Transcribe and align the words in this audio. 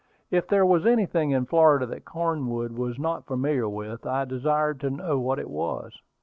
If 0.31 0.47
there 0.47 0.65
was 0.65 0.87
anything 0.87 1.29
in 1.29 1.45
Florida 1.45 1.85
that 1.85 2.05
Cornwood 2.05 2.71
was 2.71 2.97
not 2.97 3.27
familiar 3.27 3.69
with, 3.69 4.03
I 4.07 4.25
desired 4.25 4.79
to 4.79 4.89
know 4.89 5.19
what 5.19 5.37
it 5.37 5.47
was. 5.47 5.93